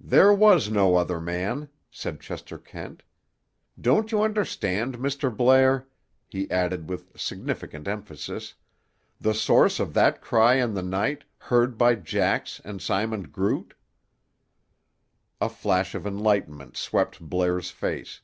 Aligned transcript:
"There 0.00 0.32
was 0.32 0.70
no 0.70 0.96
other 0.96 1.20
man," 1.20 1.68
said 1.90 2.20
Chester 2.20 2.56
Kent. 2.56 3.02
"Don't 3.78 4.10
you 4.10 4.22
understand, 4.22 4.96
Mr. 4.96 5.28
Blair," 5.36 5.86
he 6.26 6.50
added 6.50 6.88
with 6.88 7.20
significant 7.20 7.86
emphasis, 7.86 8.54
"the 9.20 9.34
source 9.34 9.78
of 9.78 9.92
that 9.92 10.22
cry 10.22 10.54
in 10.54 10.72
the 10.72 10.80
night, 10.82 11.24
heard 11.36 11.76
by 11.76 11.96
Jax 11.96 12.62
and 12.64 12.80
Simon 12.80 13.24
Groot?" 13.24 13.74
A 15.38 15.50
flash 15.50 15.94
of 15.94 16.06
enlightenment 16.06 16.78
swept 16.78 17.20
Blair's 17.20 17.70
face. 17.70 18.22